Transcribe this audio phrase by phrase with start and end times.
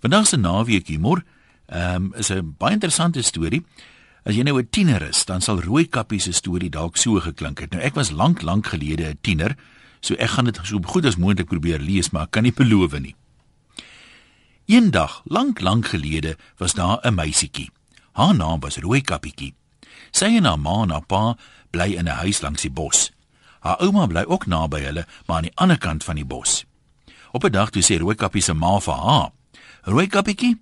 [0.00, 1.24] Vandag se naweek humor,
[1.66, 3.64] ehm um, is 'n baie interessante storie.
[4.22, 7.70] As jy nou 'n tiener is, dan sal Rooikappies se storie dalk so geklink het.
[7.70, 9.56] Nou ek was lank lank gelede 'n tiener,
[10.00, 12.98] so ek gaan dit so goed as moontlik probeer lees, maar ek kan nie beloof
[13.00, 13.14] nie.
[14.66, 17.70] Eendag, lank lank gelede, was daar 'n meisietjie.
[18.12, 19.54] Haar naam was Rooikappietjie.
[20.10, 21.36] Sy en haar ma en haar pa
[21.70, 23.10] bly in 'n huis langs die bos.
[23.60, 26.64] Haar ouma bly ook naby hulle, maar aan die ander kant van die bos.
[27.32, 29.30] Op 'n dag toe sê Rooikappie se ma vir haar:
[29.88, 30.58] Rooi kappietjie.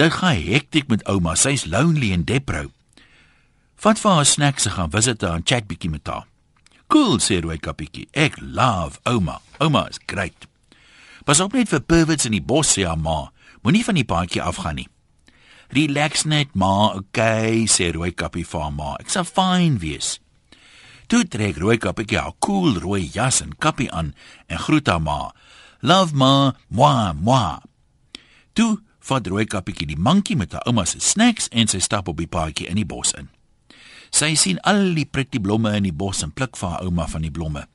[0.00, 1.34] Dit gaan hektiek met ouma.
[1.36, 2.70] Sy's lonely en depro.
[3.84, 6.24] Vat vir haar snacks en gaan visit haar en chat bietjie met haar.
[6.88, 8.06] Cool, sê Rooi kappietjie.
[8.16, 9.36] Ek love ouma.
[9.60, 10.48] Ouma is great.
[11.28, 13.26] Pas op net vir perverts in die bos, sê haar ma.
[13.60, 14.88] Moenie van die paadjie afgaan nie.
[15.76, 16.96] Relax net, ma.
[16.96, 18.96] Okay, sê Rooi kappie vir haar ma.
[19.04, 20.16] Ek sal fyn wees.
[21.12, 24.14] Toe trek Rooi kappie haar cool rooi jas en kappie aan
[24.48, 25.26] en groet haar ma.
[25.84, 27.60] Love ma, moi, moi.
[28.52, 28.78] Toe
[29.10, 32.68] vat Rooikappietjie die mandjie met haar ouma se snacks en sy stap op die paadjie
[32.68, 33.30] in die bos in.
[34.10, 37.22] Sy sien al die pretty blomme in die bos en pluk vir haar ouma van
[37.22, 37.66] die blomme.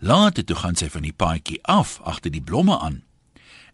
[0.00, 3.02] Later toe gaan sy van die paadjie af agter die blomme aan.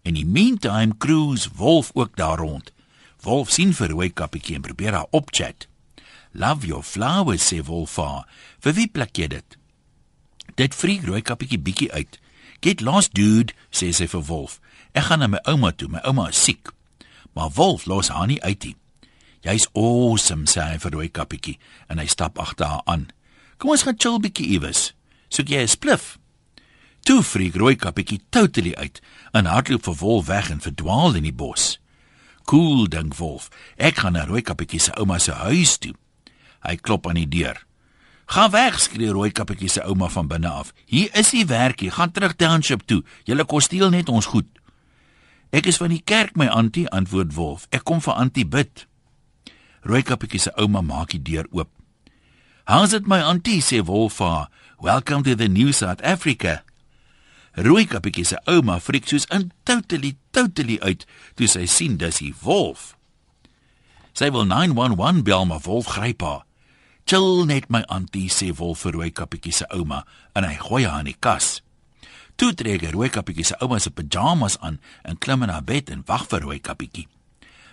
[0.02, 2.72] In die meantime cruise Wolf ook daar rond.
[3.22, 5.68] Wolf sien vir Rooikappietjie en probeer haar opchat.
[6.32, 8.24] Love your flowers, sê Wolf vir.
[8.64, 9.58] Vir wie pluk jy dit?
[10.58, 12.18] Dit vriek Rooikappietjie bietjie uit.
[12.62, 14.60] Get lost dude, sê sy vir Wolf.
[14.94, 15.88] Ek gaan na my ouma toe.
[15.90, 16.70] My ouma is siek.
[17.34, 18.76] Maar Wolf los haar nie uit nie.
[19.42, 21.56] Jy's awesome, sê hy vir Rooikappietjie
[21.90, 23.08] en hy stap agter haar aan.
[23.58, 24.92] Kom ons gaan chill bietjie iewes.
[25.26, 26.18] Soek jy 'n spliff?
[27.02, 29.00] Toe vriek Rooikappietjie totally uit
[29.34, 31.80] en hardloop vir Wolf weg en verdwaal in die bos.
[32.46, 33.50] Cool, dink Wolf.
[33.76, 35.94] Ek gaan na Rooikappietjie se ouma se huis toe.
[36.62, 37.58] Hy klop aan die deur.
[38.32, 40.72] "Gaan weg!" skree Rooikappietjie se ouma van binne af.
[40.84, 41.90] "Hier is die werkie.
[41.90, 43.04] Gaan terug township toe.
[43.24, 44.46] Julle kos steel net ons goed."
[45.50, 47.66] Ek is van die kerk, my antie, antwoord Wolf.
[47.70, 48.86] Ek kom vir antie bid.
[49.80, 51.68] Rooikappietjie se ouma maak die deur oop.
[52.64, 54.18] "How's it my antie?" sê Wolf.
[54.80, 56.62] "Welcome to the new South Africa."
[57.52, 62.96] Rooikappietjie se ouma freak soos in totally totally uit toe sy sien dis die wolf.
[64.12, 66.44] Sy wil 911 bel maar wolf gryp haar.
[67.06, 70.04] "Chill net my antie," sê wolf vir Rooikappietjie se ouma
[70.34, 71.62] en hy gooi haar in die kas.
[72.36, 76.28] Toe trek Rooikappietjie se ouma se pyjamas aan en klim in haar bed en wag
[76.28, 77.08] vir Rooikappietjie.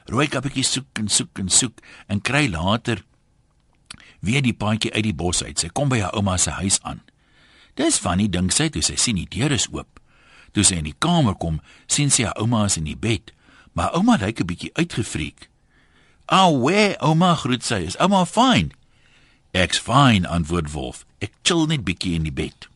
[0.05, 3.03] Rooikappietjie soek en soek en soek en kry later
[4.19, 5.59] weer die paadjie uit die bos uit.
[5.59, 7.01] Sy kom by haar ouma se huis aan.
[7.79, 9.99] Dis funny dink sy toe sy sien die deur is oop.
[10.51, 13.31] Toe sy in die kamer kom, sien sy haar ouma is in die bed,
[13.77, 15.49] maar ouma lyk 'n bietjie uitgefreek.
[16.27, 17.85] "Ag, where ouma groet sy.
[17.85, 18.71] Is ouma fine?"
[19.51, 21.05] "Ek's fine," antwoord Wolf.
[21.17, 22.67] "Ek chill net bietjie in die bed."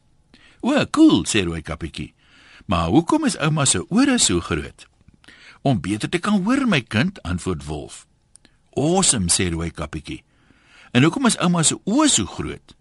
[0.62, 2.14] "O, cool," sê Rooi Kappietjie.
[2.66, 4.88] "Maar hoekom is ouma se ore so groot?"
[5.62, 8.08] "Om beter te kan hoor, my kind," antwoord Wolf.
[8.74, 10.24] "Awesome," sê Rooi Kappietjie.
[10.92, 12.76] "En hoekom is ouma se oë so groot?"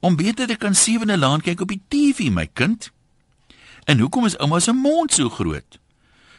[0.00, 2.90] "Om beter te kan sewende laan kyk op die TV, my kind."
[3.84, 5.78] "En hoekom is ouma se mond so groot?"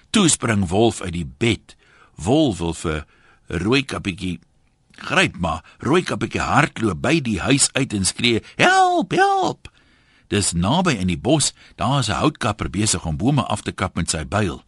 [0.09, 1.75] Toe spring Wolf uit die bed.
[2.15, 3.05] Wolf wil vir
[3.47, 4.39] Rooi Kappietjie
[5.01, 9.71] gryp, maar Rooi Kappietjie hardloop by die huis uit en skree: "Help, help!"
[10.27, 13.95] Dis naby in die bos, daar is 'n houtkapper besig om bome af te kap
[13.95, 14.63] met sy byl.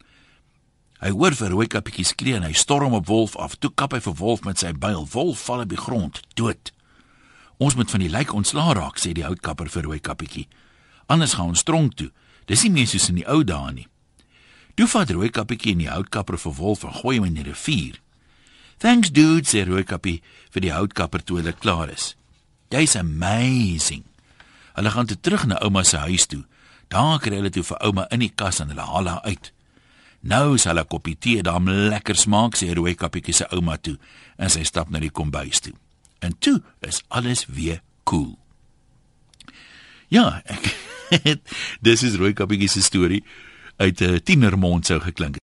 [1.00, 3.54] Hy hoor vir Rooikappietjie skree en hy storm op Wolf af.
[3.56, 5.06] Toe kap hy vir Wolf met sy byl.
[5.12, 6.72] Wolf val op die grond, dood.
[7.56, 10.48] Ons moet van die lijk ontslaa raak, sê die houtkapper vir Rooikappietjie.
[11.06, 12.10] Anders gaan ons tronk toe.
[12.44, 13.88] Dis nie meer soos in die ou dae nie.
[14.76, 17.96] Toe vat Rooikappietjie en die houtkapper vir Wolf en gooi hom in die rivier.
[18.80, 20.22] Thanks dude, sê Rooikappie
[20.54, 22.14] vir die houtkapper toe hulle klaar is.
[22.72, 24.06] Jy's amazing.
[24.72, 26.46] Hulle gaan toe terug na ouma se huis toe.
[26.88, 29.52] Daar kry hulle toe vir ouma in die kas en hulle haal haar uit.
[30.20, 33.98] Nou sal 'n koppie tee daar lekker smaak, sê Rooi Kappietjie se ouma toe
[34.38, 35.74] en sy stap na die kombuis toe.
[36.20, 38.38] En toe is alles weer cool.
[40.08, 40.76] Ja, ek
[41.86, 43.24] dis is Rooi Kappietjie se storie
[43.76, 45.38] uit 'n tienermond sou geklink.